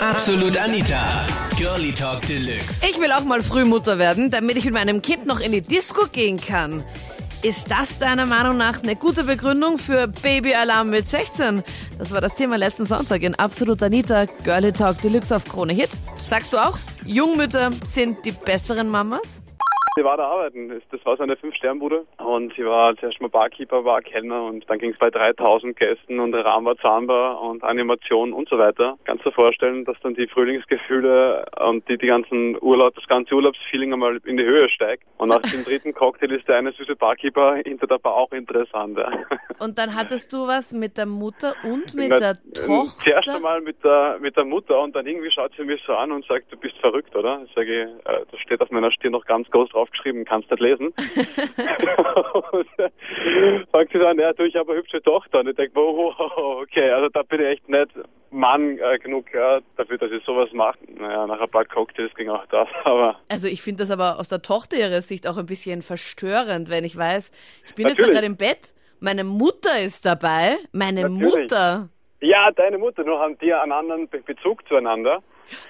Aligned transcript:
Absolut 0.00 0.56
Anita. 0.56 0.98
Girlie 1.58 1.92
Talk 1.92 2.22
Deluxe. 2.26 2.86
Ich 2.88 2.98
will 2.98 3.12
auch 3.12 3.24
mal 3.24 3.42
Frühmutter 3.42 3.98
werden, 3.98 4.30
damit 4.30 4.56
ich 4.56 4.64
mit 4.64 4.72
meinem 4.72 5.02
Kind 5.02 5.26
noch 5.26 5.40
in 5.40 5.52
die 5.52 5.60
Disco 5.60 6.06
gehen 6.10 6.40
kann. 6.40 6.82
Ist 7.42 7.70
das 7.70 7.98
deiner 7.98 8.24
Meinung 8.24 8.56
nach 8.56 8.82
eine 8.82 8.96
gute 8.96 9.24
Begründung 9.24 9.76
für 9.76 10.08
Babyalarm 10.08 10.88
mit 10.88 11.06
16? 11.06 11.62
Das 11.98 12.12
war 12.12 12.22
das 12.22 12.34
Thema 12.34 12.56
letzten 12.56 12.86
Sonntag 12.86 13.22
in 13.22 13.34
Absolut 13.34 13.82
Anita, 13.82 14.24
Girlie 14.42 14.72
Talk 14.72 15.02
Deluxe 15.02 15.36
auf 15.36 15.44
Krone 15.44 15.74
Hit. 15.74 15.90
Sagst 16.24 16.54
du 16.54 16.56
auch, 16.56 16.78
Jungmütter 17.04 17.70
sind 17.84 18.24
die 18.24 18.32
besseren 18.32 18.88
Mamas? 18.88 19.42
Sie 19.96 20.04
war 20.04 20.16
da 20.16 20.28
arbeiten. 20.28 20.80
Das 20.90 21.04
war 21.04 21.16
so 21.16 21.24
eine 21.24 21.36
Fünf-Sternbude 21.36 22.06
und 22.18 22.54
sie 22.54 22.64
war 22.64 22.96
zuerst 22.96 23.20
mal 23.20 23.28
Barkeeper, 23.28 23.84
war 23.84 24.00
Kellner 24.02 24.44
und 24.44 24.68
dann 24.70 24.78
ging 24.78 24.92
es 24.92 24.98
bei 24.98 25.10
3000 25.10 25.76
Gästen 25.76 26.20
und 26.20 26.32
Ramba, 26.32 26.76
Zamba 26.76 27.32
und 27.32 27.64
Animation 27.64 28.32
und 28.32 28.48
so 28.48 28.56
weiter. 28.56 28.96
Kannst 29.04 29.24
du 29.24 29.30
dir 29.30 29.34
vorstellen, 29.34 29.84
dass 29.84 29.96
dann 30.02 30.14
die 30.14 30.28
Frühlingsgefühle 30.28 31.44
und 31.68 31.88
die, 31.88 31.98
die 31.98 32.06
ganzen 32.06 32.56
Urlaub, 32.62 32.94
das 32.94 33.06
ganze 33.08 33.34
Urlaubsfeeling 33.34 33.92
einmal 33.92 34.20
in 34.24 34.36
die 34.36 34.44
Höhe 34.44 34.68
steigt 34.68 35.02
und 35.18 35.30
nach 35.30 35.42
dem 35.42 35.64
dritten 35.64 35.92
Cocktail 35.92 36.30
ist 36.32 36.46
der 36.46 36.58
eine 36.58 36.72
süße 36.72 36.94
Barkeeper 36.94 37.56
hinter 37.56 37.88
der 37.88 37.98
Bar 37.98 38.14
auch 38.14 38.30
interessant. 38.30 38.96
Ja. 38.96 39.10
Und 39.58 39.76
dann 39.76 39.94
hattest 39.94 40.32
du 40.32 40.46
was 40.46 40.72
mit 40.72 40.98
der 40.98 41.06
Mutter 41.06 41.54
und 41.64 41.94
mit 41.94 42.10
Na, 42.10 42.18
der 42.18 42.34
Tochter? 42.54 43.04
Zuerst 43.04 43.28
einmal 43.28 43.60
mit 43.60 43.82
der, 43.82 44.18
mit 44.20 44.36
der 44.36 44.44
Mutter 44.44 44.80
und 44.80 44.94
dann 44.94 45.06
irgendwie 45.06 45.30
schaut 45.32 45.52
sie 45.56 45.64
mich 45.64 45.82
so 45.84 45.94
an 45.94 46.12
und 46.12 46.24
sagt, 46.26 46.52
du 46.52 46.56
bist 46.56 46.76
verrückt, 46.78 47.14
oder? 47.16 47.42
Ich 47.44 47.54
sage, 47.54 48.00
äh, 48.04 48.24
das 48.30 48.40
steht 48.40 48.60
auf 48.60 48.70
meiner 48.70 48.92
Stirn 48.92 49.12
noch 49.12 49.24
ganz 49.24 49.50
groß 49.50 49.74
draufgeschrieben, 49.80 50.24
kannst 50.24 50.50
nicht 50.50 50.60
lesen. 50.60 50.86
und, 52.52 52.68
äh, 52.78 52.90
sie 53.92 53.98
dann, 53.98 54.18
ja, 54.18 54.32
du, 54.32 54.44
ich 54.44 54.56
habe 54.56 54.72
eine 54.72 54.80
hübsche 54.80 55.02
Tochter. 55.02 55.40
Und 55.40 55.48
ich 55.48 55.56
denke, 55.56 55.78
oh, 55.78 56.12
okay, 56.62 56.90
also 56.90 57.08
da 57.08 57.22
bin 57.22 57.40
ich 57.40 57.46
echt 57.46 57.68
nicht 57.68 57.90
Mann 58.30 58.78
äh, 58.78 58.98
genug 58.98 59.32
äh, 59.34 59.60
dafür, 59.76 59.98
dass 59.98 60.10
ich 60.12 60.24
sowas 60.24 60.48
mache. 60.52 60.78
Naja, 60.98 61.26
nach 61.26 61.40
ein 61.40 61.50
paar 61.50 61.64
Cocktails 61.64 62.14
ging 62.14 62.28
auch 62.28 62.46
das, 62.46 62.68
aber 62.84 63.16
Also 63.28 63.48
ich 63.48 63.62
finde 63.62 63.82
das 63.82 63.90
aber 63.90 64.18
aus 64.18 64.28
der 64.28 64.42
Tochter 64.42 64.76
ihrer 64.76 65.02
Sicht 65.02 65.26
auch 65.26 65.36
ein 65.36 65.46
bisschen 65.46 65.82
verstörend, 65.82 66.70
wenn 66.70 66.84
ich 66.84 66.96
weiß, 66.96 67.30
ich 67.66 67.74
bin 67.74 67.86
jetzt 67.86 67.98
da 67.98 68.02
Natürlich. 68.02 68.14
gerade 68.14 68.26
im 68.26 68.36
Bett, 68.36 68.74
meine 69.00 69.24
Mutter 69.24 69.80
ist 69.80 70.06
dabei, 70.06 70.56
meine 70.72 71.02
Natürlich. 71.02 71.42
Mutter, 71.42 71.88
ja, 72.22 72.50
deine 72.50 72.76
Mutter, 72.76 73.02
nur 73.02 73.18
haben 73.18 73.38
die 73.38 73.52
einen 73.52 73.72
anderen 73.72 74.08
Be 74.08 74.20
Bezug 74.20 74.66
zueinander. 74.68 75.22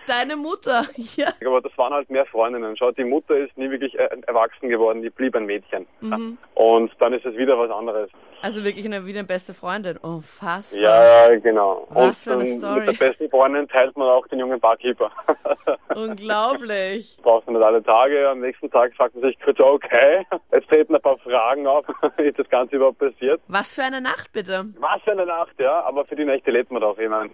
Deine 0.07 0.37
Mutter, 0.37 0.87
ja. 1.17 1.33
Aber 1.45 1.61
das 1.61 1.77
waren 1.77 1.93
halt 1.93 2.11
mehr 2.11 2.27
Freundinnen. 2.27 2.77
Schau, 2.77 2.93
die 2.93 3.05
Mutter 3.05 3.37
ist 3.37 3.57
nie 3.57 3.71
wirklich 3.71 3.99
äh, 3.99 4.09
erwachsen 4.27 4.69
geworden, 4.69 5.03
die 5.03 5.11
blieb 5.11 5.35
ein 5.37 5.47
Mädchen. 5.47 5.87
Mhm. 6.01 6.39
Und 6.55 6.93
dann 6.99 7.13
ist 7.13 7.25
es 7.25 7.37
wieder 7.37 7.59
was 7.59 7.71
anderes. 7.71 8.11
Also 8.43 8.65
wirklich 8.65 8.87
eine, 8.87 9.05
wieder 9.05 9.19
eine 9.19 9.29
beste 9.29 9.53
Freundin. 9.53 9.99
Unfassbar. 9.99 10.81
Ja, 10.81 11.37
genau. 11.37 11.87
Was 11.91 12.25
für 12.25 12.31
Und 12.31 12.41
eine 12.41 12.49
dann 12.49 12.59
Story. 12.59 12.87
Mit 12.87 13.01
der 13.01 13.09
besten 13.09 13.31
Freundin 13.31 13.69
teilt 13.69 13.97
man 13.97 14.09
auch 14.09 14.27
den 14.29 14.39
jungen 14.39 14.59
Barkeeper. 14.59 15.11
Unglaublich. 15.95 17.19
Braucht 17.23 17.47
man 17.47 17.57
nicht 17.57 17.65
alle 17.65 17.83
Tage. 17.83 18.29
Am 18.31 18.41
nächsten 18.41 18.71
Tag 18.71 18.95
fragt 18.95 19.15
man 19.15 19.25
sich 19.25 19.39
kurz, 19.41 19.61
okay, 19.61 20.25
jetzt 20.53 20.69
treten 20.69 20.95
ein 20.95 21.03
paar 21.03 21.19
Fragen 21.19 21.67
auf, 21.67 21.85
ist 22.17 22.39
das 22.39 22.49
Ganze 22.49 22.77
überhaupt 22.77 22.99
passiert? 22.99 23.41
Was 23.49 23.75
für 23.75 23.83
eine 23.83 24.01
Nacht 24.01 24.33
bitte. 24.33 24.67
Was 24.79 25.03
für 25.03 25.13
eine 25.13 25.27
Nacht, 25.27 25.59
ja, 25.59 25.83
aber 25.83 26.05
für 26.07 26.17
die 26.17 26.25
Nächte 26.25 26.51
lebt 26.51 26.71
man 26.71 26.81
doch 26.81 26.97
immer. 26.99 27.27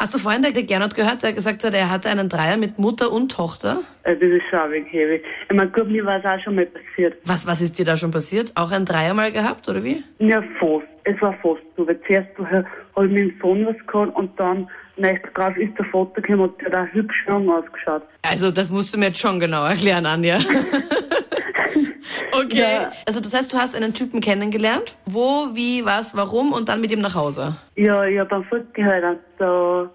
Hast 0.00 0.14
du 0.14 0.18
vorhin 0.18 0.42
der 0.42 0.52
Gernot 0.52 0.94
gehört, 0.94 1.24
der 1.24 1.32
gesagt 1.32 1.64
hat, 1.64 1.74
er 1.74 1.90
hatte 1.90 2.08
einen 2.08 2.28
Dreier 2.28 2.56
mit 2.56 2.78
Mutter 2.78 3.10
und 3.10 3.32
Tochter? 3.32 3.80
Also 4.04 4.20
das 4.20 4.30
ist 4.30 4.44
schon 4.48 4.70
wenig 4.70 4.92
heavy. 4.92 5.20
Ich 5.50 5.56
meine, 5.56 5.68
gut, 5.72 5.88
mir 5.88 6.06
war 6.06 6.18
es 6.20 6.24
auch 6.24 6.40
schon 6.44 6.54
mal 6.54 6.66
passiert. 6.66 7.16
Was, 7.24 7.48
was 7.48 7.60
ist 7.60 7.80
dir 7.80 7.84
da 7.84 7.96
schon 7.96 8.12
passiert? 8.12 8.52
Auch 8.54 8.70
ein 8.70 8.84
Dreier 8.84 9.12
mal 9.12 9.32
gehabt, 9.32 9.68
oder 9.68 9.82
wie? 9.82 10.04
Ja, 10.20 10.40
fast. 10.60 10.86
Es 11.02 11.20
war 11.20 11.32
fast 11.42 11.62
so. 11.76 11.84
Weil 11.84 11.98
zuerst 12.06 12.28
habe 12.38 12.64
ich 13.06 13.10
mit 13.10 13.18
dem 13.18 13.40
Sohn 13.40 13.66
was 13.66 13.76
gehabt 13.88 14.14
und 14.14 14.38
dann 14.38 14.68
nächstes 14.98 15.32
drauf 15.34 15.56
ist 15.56 15.76
der 15.76 15.86
Vater 15.86 16.20
gekommen 16.20 16.40
und 16.42 16.60
der 16.60 16.70
hat 16.70 16.88
auch 16.88 16.94
hübsch 16.94 17.24
jung 17.26 17.50
ausgeschaut. 17.50 18.02
Also 18.22 18.52
das 18.52 18.70
musst 18.70 18.94
du 18.94 18.98
mir 18.98 19.06
jetzt 19.06 19.18
schon 19.18 19.40
genau 19.40 19.64
erklären, 19.66 20.06
Anja. 20.06 20.38
okay. 22.32 22.60
Ja. 22.60 22.92
Also 23.06 23.20
das 23.20 23.34
heißt, 23.34 23.52
du 23.52 23.58
hast 23.58 23.74
einen 23.74 23.94
Typen 23.94 24.20
kennengelernt. 24.20 24.96
Wo, 25.06 25.54
wie, 25.54 25.84
was, 25.84 26.16
warum 26.16 26.52
und 26.52 26.68
dann 26.68 26.80
mit 26.80 26.92
ihm 26.92 27.00
nach 27.00 27.14
Hause. 27.14 27.56
Ja, 27.76 28.04
ich 28.04 28.18
habe 28.18 28.44
halt 28.50 29.04
und 29.04 29.18
da, 29.38 29.90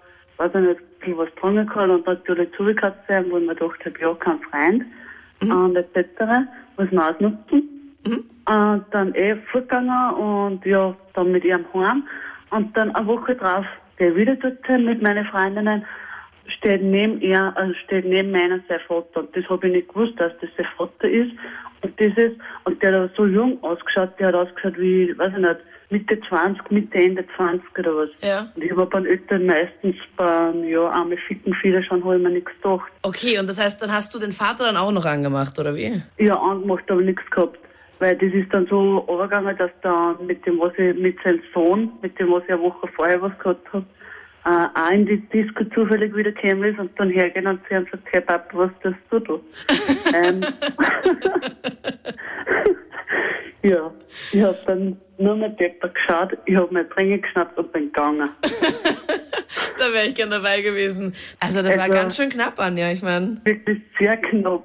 ich 0.54 0.60
nicht, 0.60 0.80
ein 0.80 1.16
bisschen 1.16 1.18
was 1.18 1.66
gehabt 1.66 1.90
und 1.90 2.06
natürlich 2.06 2.52
zugekatzt 2.56 3.00
sein, 3.08 3.26
wo 3.30 3.38
ich 3.38 3.46
mir 3.46 3.54
gedacht 3.54 3.84
habe, 3.84 4.00
ja, 4.00 4.14
kein 4.14 4.40
Freund 4.40 4.84
und 5.42 5.76
etc. 5.76 6.06
Muss 6.76 6.90
man 6.92 7.14
ausnutzen. 7.14 7.70
Und 8.46 8.84
dann 8.90 9.14
eh 9.14 9.36
fortgegangen 9.50 10.14
und 10.14 10.64
ja, 10.66 10.94
dann 11.14 11.32
mit 11.32 11.44
ihrem 11.44 11.64
heim. 11.72 12.04
Und 12.50 12.76
dann 12.76 12.94
eine 12.94 13.06
Woche 13.06 13.34
drauf, 13.34 13.64
der 13.98 14.14
wieder 14.14 14.36
dort 14.36 14.68
mit 14.80 15.02
meinen 15.02 15.24
Freundinnen, 15.26 15.84
steht 16.58 16.82
neben 16.82 17.20
ihr, 17.20 17.52
also 17.56 17.72
steht 17.84 18.04
neben 18.04 18.30
meiner 18.30 18.60
sein 18.68 18.80
Vater. 18.86 19.20
Und 19.20 19.34
das 19.34 19.48
habe 19.48 19.66
ich 19.66 19.72
nicht 19.72 19.88
gewusst, 19.88 20.20
dass 20.20 20.32
das 20.40 20.50
sein 20.56 20.66
Vater 20.76 21.08
ist. 21.08 21.32
Und 21.82 21.98
das 21.98 22.16
ist, 22.16 22.36
und 22.64 22.82
der 22.82 23.00
hat 23.00 23.16
so 23.16 23.26
jung 23.26 23.62
ausgeschaut, 23.62 24.10
der 24.18 24.28
hat 24.28 24.34
ausgeschaut 24.34 24.78
wie, 24.78 25.16
weiß 25.16 25.32
ich 25.32 25.38
nicht, 25.38 25.60
Mitte 25.94 26.18
20, 26.28 26.72
Mitte, 26.72 26.98
Ende 26.98 27.24
20 27.36 27.78
oder 27.78 27.94
was. 27.94 28.08
Ja. 28.20 28.48
Und 28.56 28.64
ich 28.64 28.72
habe 28.72 28.84
bei 28.86 28.98
den 28.98 29.10
Eltern 29.10 29.46
meistens 29.46 29.94
beim, 30.16 30.64
ja, 30.64 30.90
einmal 30.90 31.16
ficken 31.28 31.54
viele 31.62 31.84
schon, 31.84 32.04
habe 32.04 32.16
ich 32.16 32.22
mir 32.22 32.30
nichts 32.30 32.50
gedacht. 32.60 32.90
Okay, 33.02 33.38
und 33.38 33.48
das 33.48 33.60
heißt, 33.60 33.80
dann 33.80 33.92
hast 33.92 34.12
du 34.12 34.18
den 34.18 34.32
Vater 34.32 34.64
dann 34.64 34.76
auch 34.76 34.90
noch 34.90 35.04
angemacht, 35.04 35.56
oder 35.60 35.76
wie? 35.76 36.02
Ja, 36.18 36.34
angemacht, 36.34 36.90
aber 36.90 37.00
nichts 37.00 37.22
gehabt. 37.30 37.60
Weil 38.00 38.16
das 38.16 38.32
ist 38.32 38.52
dann 38.52 38.66
so 38.66 39.06
übergegangen, 39.08 39.56
dass 39.56 39.70
dann 39.82 40.26
mit 40.26 40.44
dem, 40.44 40.58
was 40.58 40.72
ich, 40.76 40.98
mit 40.98 41.16
seinem 41.22 41.42
Sohn, 41.54 41.92
mit 42.02 42.18
dem, 42.18 42.32
was 42.32 42.42
ich 42.42 42.50
eine 42.50 42.62
Woche 42.62 42.88
vorher 42.88 43.22
was 43.22 43.38
gehabt 43.38 43.72
habe, 43.72 43.86
äh, 44.46 44.66
auch 44.74 44.90
in 44.90 45.06
die 45.06 45.18
Disco 45.28 45.62
zufällig 45.76 46.12
wieder 46.16 46.32
gekommen 46.32 46.64
ist 46.64 46.80
und 46.80 46.90
dann 46.98 47.10
hergehen 47.10 47.46
und 47.46 47.60
sie 47.68 47.76
haben 47.76 47.84
gesagt, 47.84 48.02
hey 48.10 48.20
Papa, 48.20 48.48
was 48.52 48.70
tust 48.82 48.96
du 49.10 49.20
da? 49.20 49.34
ähm, 50.26 50.40
ja, 53.64 53.92
ich 54.32 54.40
habe 54.42 54.58
dann 54.66 55.00
nur 55.18 55.36
mit 55.36 55.58
Depper 55.58 55.88
geschaut, 55.88 56.36
ich 56.46 56.54
habe 56.56 56.72
mir 56.72 56.88
Trinken 56.90 57.22
geschnappt 57.22 57.58
und 57.58 57.72
bin 57.72 57.86
gegangen. 57.92 58.30
Da 59.78 59.92
wäre 59.92 60.06
ich 60.06 60.14
gern 60.14 60.30
dabei 60.30 60.60
gewesen. 60.60 61.14
Also 61.40 61.60
das 61.62 61.76
war 61.76 61.84
Also- 61.84 61.94
ganz 61.94 62.16
schön 62.16 62.28
knapp, 62.30 62.58
Anja, 62.60 62.90
ich 62.92 63.02
meine. 63.02 63.40
Wirklich 63.44 63.80
sehr 63.98 64.16
knapp. 64.16 64.62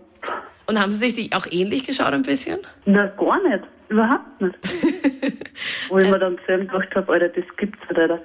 Und 0.68 0.80
haben 0.80 0.92
sie 0.92 1.10
sich 1.10 1.34
auch 1.36 1.48
ähnlich 1.50 1.84
geschaut 1.86 2.14
ein 2.14 2.22
bisschen? 2.22 2.60
Na, 2.86 3.08
gar 3.08 3.42
nicht. 3.48 3.64
Überhaupt 3.90 4.40
nicht. 4.42 4.56
Wo 5.90 5.98
ich 5.98 6.08
mir 6.10 6.20
dann 6.20 6.40
selber 6.46 6.66
gedacht 6.80 6.96
habe, 6.96 7.14
Alter, 7.14 7.30
das 7.30 7.44
gibt's 7.58 7.80
nicht, 7.90 8.00
Alter. 8.00 8.20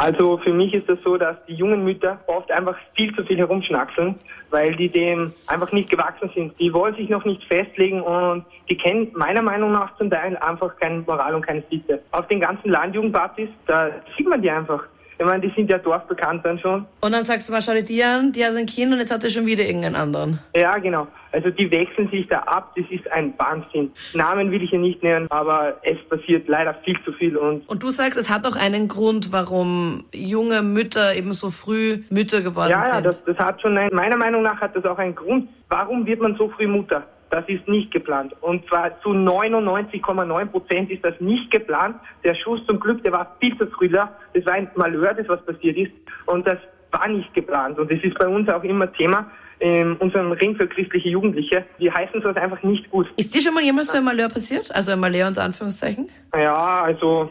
Also 0.00 0.38
für 0.38 0.54
mich 0.54 0.72
ist 0.72 0.88
das 0.88 0.98
so, 1.04 1.18
dass 1.18 1.36
die 1.46 1.52
jungen 1.52 1.84
Mütter 1.84 2.18
oft 2.26 2.50
einfach 2.50 2.74
viel 2.94 3.14
zu 3.14 3.22
viel 3.22 3.36
herumschnackseln, 3.36 4.14
weil 4.48 4.74
die 4.74 4.88
dem 4.88 5.30
einfach 5.46 5.72
nicht 5.72 5.90
gewachsen 5.90 6.30
sind. 6.34 6.58
Die 6.58 6.72
wollen 6.72 6.94
sich 6.94 7.10
noch 7.10 7.26
nicht 7.26 7.44
festlegen 7.44 8.00
und 8.00 8.46
die 8.70 8.78
kennen 8.78 9.12
meiner 9.14 9.42
Meinung 9.42 9.72
nach 9.72 9.94
zum 9.98 10.08
Teil 10.08 10.38
einfach 10.38 10.74
keine 10.76 11.00
Moral 11.00 11.34
und 11.34 11.46
keine 11.46 11.62
Sitte. 11.70 12.00
Auf 12.12 12.26
den 12.28 12.40
ganzen 12.40 12.70
Landjugendpartys, 12.70 13.50
da 13.66 13.90
sieht 14.16 14.26
man 14.26 14.40
die 14.40 14.50
einfach. 14.50 14.84
Ich 15.20 15.26
meine, 15.26 15.46
die 15.46 15.52
sind 15.54 15.70
ja 15.70 15.76
dorfbekannt 15.76 16.46
dann 16.46 16.58
schon. 16.58 16.86
Und 17.02 17.12
dann 17.12 17.24
sagst 17.24 17.46
du 17.46 17.52
mal, 17.52 17.60
schau 17.60 17.74
dir 17.74 17.82
die 17.82 18.02
an, 18.02 18.32
die 18.32 18.42
hat 18.42 18.56
ein 18.56 18.64
Kind 18.64 18.90
und 18.90 19.00
jetzt 19.00 19.12
hat 19.12 19.20
sie 19.20 19.28
schon 19.30 19.44
wieder 19.44 19.62
irgendeinen 19.62 19.94
anderen. 19.96 20.38
Ja, 20.56 20.78
genau. 20.78 21.06
Also 21.32 21.50
die 21.50 21.70
wechseln 21.70 22.08
sich 22.10 22.26
da 22.28 22.38
ab. 22.38 22.72
Das 22.74 22.86
ist 22.90 23.06
ein 23.12 23.34
Wahnsinn. 23.36 23.92
Namen 24.14 24.50
will 24.50 24.62
ich 24.62 24.70
hier 24.70 24.78
nicht 24.78 25.02
nennen, 25.02 25.30
aber 25.30 25.76
es 25.82 25.98
passiert 26.08 26.48
leider 26.48 26.72
viel 26.86 26.96
zu 27.04 27.12
viel 27.12 27.36
und 27.36 27.68
Und 27.68 27.82
du 27.82 27.90
sagst, 27.90 28.16
es 28.16 28.30
hat 28.30 28.46
auch 28.46 28.56
einen 28.56 28.88
Grund, 28.88 29.30
warum 29.30 30.04
junge 30.14 30.62
Mütter 30.62 31.14
eben 31.14 31.34
so 31.34 31.50
früh 31.50 31.98
Mütter 32.08 32.40
geworden 32.40 32.70
Ja, 32.70 32.88
ja, 32.88 32.94
sind. 32.94 33.04
das, 33.04 33.22
das 33.22 33.36
hat 33.36 33.60
schon, 33.60 33.76
ein, 33.76 33.90
meiner 33.92 34.16
Meinung 34.16 34.40
nach 34.40 34.58
hat 34.58 34.74
das 34.74 34.86
auch 34.86 34.96
einen 34.98 35.14
Grund. 35.14 35.50
Warum 35.68 36.06
wird 36.06 36.20
man 36.22 36.34
so 36.36 36.48
früh 36.48 36.66
Mutter? 36.66 37.04
Das 37.30 37.44
ist 37.48 37.66
nicht 37.68 37.92
geplant. 37.92 38.34
Und 38.40 38.66
zwar 38.68 39.00
zu 39.02 39.10
99,9 39.10 40.46
Prozent 40.46 40.90
ist 40.90 41.04
das 41.04 41.14
nicht 41.20 41.50
geplant. 41.50 41.96
Der 42.24 42.34
Schuss 42.34 42.60
zum 42.66 42.80
Glück, 42.80 43.02
der 43.04 43.12
war 43.12 43.36
viel 43.40 43.56
zu 43.56 43.66
früh 43.68 43.88
da. 43.88 44.16
Das 44.34 44.44
war 44.46 44.54
ein 44.54 44.70
Malheur, 44.74 45.14
das 45.14 45.28
was 45.28 45.44
passiert 45.44 45.76
ist. 45.76 45.92
Und 46.26 46.46
das 46.46 46.58
war 46.90 47.08
nicht 47.08 47.32
geplant. 47.32 47.78
Und 47.78 47.90
das 47.90 48.02
ist 48.02 48.18
bei 48.18 48.26
uns 48.26 48.48
auch 48.48 48.64
immer 48.64 48.92
Thema 48.92 49.30
in 49.60 49.94
unserem 49.96 50.32
Ring 50.32 50.56
für 50.56 50.66
christliche 50.66 51.10
Jugendliche. 51.10 51.64
Die 51.78 51.90
heißen 51.90 52.20
sowas 52.22 52.36
einfach 52.36 52.62
nicht 52.62 52.90
gut. 52.90 53.06
Ist 53.16 53.34
dir 53.34 53.42
schon 53.42 53.54
mal 53.54 53.62
jemals 53.62 53.92
so 53.92 53.98
ein 53.98 54.04
Malheur 54.04 54.28
passiert? 54.28 54.74
Also 54.74 54.90
ein 54.90 54.98
Malheur 54.98 55.28
unter 55.28 55.44
Anführungszeichen? 55.44 56.08
Ja, 56.34 56.82
also 56.82 57.30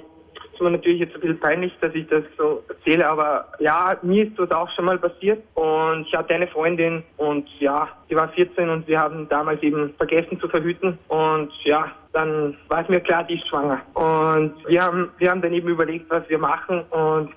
ist 0.59 0.63
mir 0.63 0.71
natürlich 0.71 0.99
jetzt 0.99 1.15
ein 1.15 1.21
bisschen 1.21 1.39
peinlich, 1.39 1.73
dass 1.79 1.93
ich 1.95 2.07
das 2.07 2.23
so 2.37 2.63
erzähle, 2.67 3.07
aber 3.07 3.47
ja, 3.59 3.97
mir 4.01 4.27
ist 4.27 4.37
das 4.37 4.51
auch 4.51 4.69
schon 4.71 4.85
mal 4.85 4.97
passiert 4.97 5.41
und 5.55 6.05
ich 6.07 6.13
hatte 6.13 6.35
eine 6.35 6.47
Freundin 6.47 7.03
und 7.17 7.47
ja, 7.59 7.87
die 8.09 8.15
war 8.15 8.27
14 8.29 8.69
und 8.69 8.87
wir 8.87 8.99
haben 8.99 9.27
damals 9.29 9.63
eben 9.63 9.93
vergessen 9.95 10.39
zu 10.39 10.49
verhüten 10.49 10.97
und 11.07 11.51
ja, 11.63 11.91
dann 12.11 12.57
war 12.67 12.81
es 12.81 12.89
mir 12.89 12.99
klar, 12.99 13.23
die 13.23 13.35
ist 13.35 13.47
schwanger 13.47 13.81
und 13.93 14.53
wir 14.67 14.83
haben, 14.83 15.09
wir 15.17 15.31
haben 15.31 15.41
dann 15.41 15.53
eben 15.53 15.69
überlegt, 15.69 16.09
was 16.09 16.27
wir 16.27 16.37
machen 16.37 16.81
und 16.89 17.31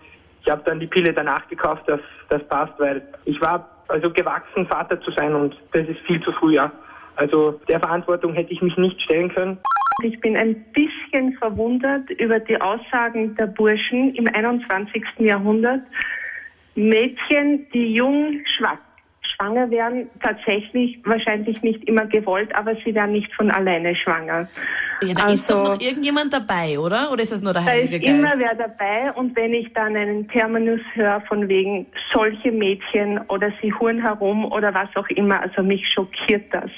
ich 0.44 0.50
habe 0.50 0.62
dann 0.64 0.80
die 0.80 0.88
Pille 0.88 1.12
danach 1.12 1.46
gekauft, 1.46 1.82
dass 1.86 2.00
das 2.28 2.42
passt, 2.48 2.72
weil 2.78 3.06
ich 3.24 3.40
war 3.40 3.68
also 3.86 4.10
gewachsen, 4.10 4.66
Vater 4.66 5.00
zu 5.00 5.12
sein 5.12 5.34
und 5.34 5.56
das 5.72 5.82
ist 5.82 6.00
viel 6.06 6.20
zu 6.22 6.32
früh, 6.32 6.54
ja. 6.54 6.72
Also 7.14 7.60
der 7.68 7.78
Verantwortung 7.78 8.32
hätte 8.32 8.52
ich 8.52 8.62
mich 8.62 8.76
nicht 8.76 9.00
stellen 9.02 9.32
können. 9.32 9.58
Ich 10.02 10.20
bin 10.20 10.36
ein 10.36 10.64
bisschen 10.72 11.34
verwundert 11.34 12.10
über 12.10 12.40
die 12.40 12.60
Aussagen 12.60 13.34
der 13.36 13.46
Burschen 13.46 14.14
im 14.14 14.26
21. 14.26 15.02
Jahrhundert, 15.18 15.82
Mädchen, 16.74 17.66
die 17.72 17.94
jung 17.94 18.40
schwach 18.56 18.78
schwanger 19.36 19.70
werden, 19.70 20.08
tatsächlich 20.22 20.98
wahrscheinlich 21.04 21.62
nicht 21.62 21.84
immer 21.84 22.06
gewollt, 22.06 22.54
aber 22.54 22.74
sie 22.84 22.94
werden 22.94 23.12
nicht 23.12 23.32
von 23.34 23.50
alleine 23.50 23.94
schwanger. 23.96 24.48
Ja, 25.02 25.14
da 25.14 25.32
ist 25.32 25.50
doch 25.50 25.64
noch 25.64 25.80
irgendjemand 25.80 26.32
dabei, 26.32 26.78
oder? 26.78 27.10
Oder 27.12 27.22
ist 27.22 27.32
das 27.32 27.42
nur 27.42 27.52
der 27.52 27.62
Da 27.62 27.70
Heilige 27.70 27.96
ist 27.96 28.02
Geist? 28.04 28.18
immer 28.18 28.32
wer 28.38 28.54
dabei 28.54 29.12
und 29.12 29.34
wenn 29.36 29.52
ich 29.52 29.72
dann 29.72 29.96
einen 29.96 30.28
Terminus 30.28 30.80
höre 30.94 31.20
von 31.22 31.48
wegen 31.48 31.86
solche 32.12 32.52
Mädchen 32.52 33.18
oder 33.28 33.52
sie 33.60 33.72
huren 33.72 34.00
herum 34.00 34.44
oder 34.52 34.72
was 34.74 34.88
auch 34.94 35.08
immer, 35.08 35.40
also 35.40 35.62
mich 35.62 35.82
schockiert 35.92 36.52
das. 36.52 36.70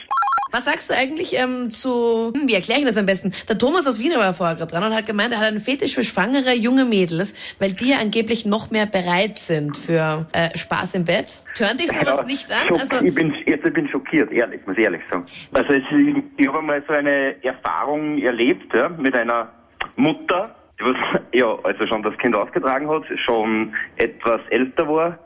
Was 0.54 0.66
sagst 0.66 0.88
du 0.88 0.94
eigentlich 0.94 1.36
ähm, 1.36 1.68
zu, 1.68 2.32
hm, 2.32 2.46
wie 2.46 2.54
erkläre 2.54 2.78
ich 2.78 2.86
das 2.86 2.96
am 2.96 3.06
besten? 3.06 3.32
Der 3.48 3.58
Thomas 3.58 3.88
aus 3.88 3.98
Wien 3.98 4.12
war 4.16 4.32
vorher 4.34 4.54
gerade 4.54 4.70
dran 4.70 4.84
und 4.84 4.94
hat 4.94 5.04
gemeint, 5.04 5.32
er 5.32 5.38
hat 5.40 5.48
einen 5.48 5.58
Fetisch 5.58 5.96
für 5.96 6.04
schwangere 6.04 6.52
junge 6.54 6.84
Mädels, 6.84 7.34
weil 7.58 7.72
die 7.72 7.88
ja 7.90 7.96
angeblich 7.98 8.46
noch 8.46 8.70
mehr 8.70 8.86
bereit 8.86 9.36
sind 9.36 9.76
für 9.76 10.26
äh, 10.32 10.56
Spaß 10.56 10.94
im 10.94 11.04
Bett. 11.06 11.42
Tönt 11.56 11.80
dich 11.80 11.90
sowas 11.90 12.18
Ja, 12.20 12.22
nicht 12.24 12.52
an? 12.52 12.68
schock- 12.68 12.80
Also, 12.80 13.04
ich, 13.04 13.12
bin, 13.12 13.34
jetzt, 13.46 13.66
ich 13.66 13.72
bin 13.72 13.88
schockiert, 13.88 14.30
ehrlich, 14.30 14.60
muss 14.64 14.76
ich 14.78 14.84
ehrlich 14.84 15.02
sagen. 15.10 15.26
Also 15.54 15.72
es, 15.72 15.82
ich, 15.90 16.22
ich 16.36 16.46
habe 16.46 16.60
einmal 16.60 16.84
so 16.86 16.94
eine 16.94 17.34
Erfahrung 17.42 18.18
erlebt 18.22 18.72
ja, 18.76 18.88
mit 18.90 19.16
einer 19.16 19.50
Mutter, 19.96 20.54
die 20.78 20.84
was, 20.84 21.20
ja, 21.34 21.52
also 21.64 21.84
schon 21.88 22.04
das 22.04 22.16
Kind 22.18 22.36
ausgetragen 22.36 22.88
hat, 22.88 23.02
schon 23.26 23.74
etwas 23.96 24.40
älter 24.50 24.86
war 24.88 25.18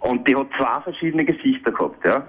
und 0.00 0.28
die 0.28 0.36
hat 0.36 0.48
zwei 0.58 0.82
verschiedene 0.82 1.24
Gesichter 1.24 1.72
gehabt. 1.72 2.04
Ja. 2.04 2.28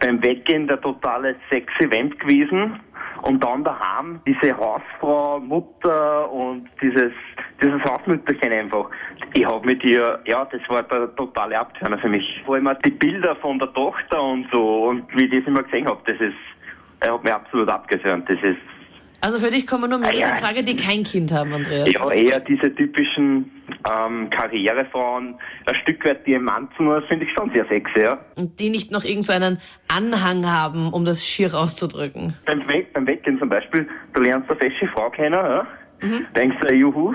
Beim 0.00 0.22
Weggehen 0.22 0.68
der 0.68 0.80
totale 0.80 1.36
Sex-Event 1.50 2.18
gewesen 2.20 2.80
und 3.22 3.42
dann 3.42 3.64
daheim 3.64 4.20
diese 4.26 4.56
Hausfrau, 4.56 5.40
Mutter 5.40 6.30
und 6.30 6.68
dieses 6.80 7.12
dieses 7.60 7.82
Hausmütterchen 7.84 8.52
einfach. 8.52 8.88
Ich 9.34 9.44
habe 9.44 9.66
mit 9.66 9.82
ihr, 9.84 10.20
ja, 10.26 10.44
das 10.44 10.60
war 10.68 10.82
der 10.84 11.14
totale 11.16 11.58
Abtörner 11.58 11.98
für 11.98 12.08
mich. 12.08 12.24
Vor 12.44 12.54
allem 12.54 12.68
die 12.84 12.90
Bilder 12.90 13.36
von 13.36 13.58
der 13.58 13.72
Tochter 13.72 14.22
und 14.22 14.46
so 14.52 14.84
und 14.84 15.04
wie 15.16 15.24
ich 15.24 15.30
das 15.30 15.46
immer 15.46 15.62
gesehen 15.62 15.86
habe, 15.86 16.00
das 16.06 16.20
ist, 16.20 16.36
er 17.00 17.14
hat 17.14 17.24
mich 17.24 17.32
absolut 17.32 17.68
abgetörnt. 17.68 18.28
Das 18.28 18.40
ist 18.42 18.58
also 19.20 19.38
für 19.38 19.50
dich 19.50 19.66
kommen 19.66 19.90
nur 19.90 19.98
Mädels 19.98 20.20
Ja. 20.20 20.30
in 20.30 20.36
Frage, 20.38 20.62
die 20.62 20.76
kein 20.76 21.02
Kind 21.02 21.32
haben, 21.32 21.52
Andreas. 21.52 21.92
ja 21.92 22.10
eher 22.10 22.40
diese 22.40 22.74
typischen 22.74 23.50
ähm, 23.90 24.30
Karrierefrauen, 24.30 25.34
ein 25.66 25.74
Stück 25.82 26.04
weit 26.04 26.26
die 26.26 26.34
Emanzen, 26.34 26.88
das 26.88 27.04
finde 27.06 27.26
ich 27.26 27.32
schon 27.36 27.50
sehr 27.54 27.66
sexy, 27.68 28.00
ja. 28.02 28.18
Und 28.36 28.58
die 28.60 28.70
nicht 28.70 28.90
noch 28.92 29.04
irgend 29.04 29.24
so 29.24 29.32
einen 29.32 29.58
Anhang 29.88 30.46
haben, 30.46 30.92
um 30.92 31.04
das 31.04 31.24
schier 31.26 31.52
auszudrücken. 31.54 32.34
beim, 32.46 32.60
Weg, 32.70 32.92
beim 32.92 33.06
Weggehen 33.06 33.38
zum 33.38 33.48
Beispiel, 33.48 33.88
du 34.14 34.20
lernst 34.22 34.50
eine 34.50 34.58
fesche 34.58 34.86
Frau 34.88 35.10
kennen, 35.10 35.34
ja? 35.34 35.66
denkst 36.36 36.56
du, 36.66 36.74
juhu, 36.74 37.12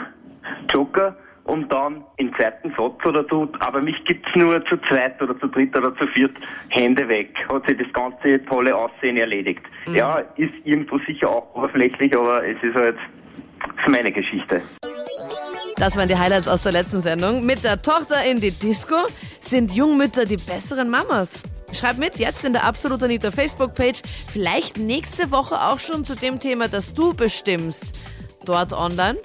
Joker, 0.74 1.16
und 1.46 1.72
dann 1.72 2.04
im 2.18 2.34
zweiten 2.36 2.74
Satz 2.78 3.06
oder 3.06 3.26
so, 3.30 3.48
aber 3.60 3.82
mich 3.82 3.96
gibt's 4.06 4.30
nur 4.36 4.64
zu 4.66 4.78
zweit 4.90 5.22
oder 5.22 5.38
zu 5.40 5.48
dritt 5.48 5.78
oder 5.78 5.96
zu 5.98 6.08
viert, 6.08 6.32
Hände 6.70 7.08
weg, 7.10 7.30
hat 7.52 7.68
sich 7.68 7.78
das 7.78 7.92
ganze 7.94 8.44
tolle 8.46 8.76
Aussehen 8.76 9.18
erledigt. 9.18 9.62
Ja, 9.94 10.20
ist 10.38 10.54
irgendwo 10.64 11.00
sicher 11.00 11.30
auch 11.30 11.56
oberflächlich, 11.56 12.16
aber 12.16 12.48
es 12.48 12.62
ist 12.64 12.76
halt, 12.76 12.96
ist 12.96 13.88
meine 13.88 14.12
Geschichte. 14.12 14.62
Das 15.76 15.98
waren 15.98 16.08
die 16.08 16.18
Highlights 16.18 16.48
aus 16.48 16.64
der 16.64 16.72
letzten 16.72 17.02
Sendung. 17.02 17.46
Mit 17.46 17.64
der 17.64 17.82
Tochter 17.82 18.24
in 18.24 18.40
die 18.40 18.52
Disco 18.52 18.96
sind 19.42 19.72
Jungmütter 19.72 20.26
die 20.26 20.38
besseren 20.38 20.90
Mamas. 20.90 21.42
Schreib 21.74 21.98
mit 21.98 22.20
jetzt 22.20 22.46
in 22.46 22.54
der 22.54 22.64
Absolut 22.64 23.02
Anita 23.02 23.32
Facebook-Page. 23.32 24.04
Vielleicht 24.32 24.78
nächste 24.78 25.32
Woche 25.32 25.56
auch 25.56 25.80
schon 25.80 26.06
zu 26.06 26.16
dem 26.16 26.40
Thema, 26.40 26.68
das 26.68 26.94
du 26.94 27.14
bestimmst. 27.16 27.96
Dort 28.46 28.72
online. 28.74 29.18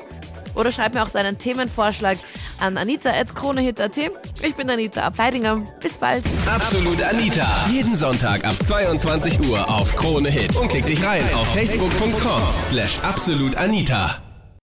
Oder 0.58 0.72
schreib 0.72 0.94
mir 0.94 1.02
auch 1.02 1.10
deinen 1.10 1.38
Themenvorschlag 1.38 2.18
an 2.58 2.76
anita.kronehit.at. 2.76 3.96
Ich 4.42 4.54
bin 4.56 4.68
Anita 4.68 5.02
Ableidinger. 5.02 5.64
Bis 5.80 5.96
bald. 5.96 6.24
Absolut 6.46 7.00
Anita. 7.02 7.64
Jeden 7.70 7.94
Sonntag 7.94 8.44
ab 8.44 8.56
22 8.66 9.48
Uhr 9.48 9.68
auf 9.70 9.94
Krone 9.94 10.28
Hit. 10.28 10.56
Und 10.56 10.68
klick 10.68 10.86
dich 10.86 11.02
rein 11.04 11.22
auf 11.34 11.46
facebook.com 11.54 12.42
slash 12.60 12.98
absolutanita. 13.02 14.27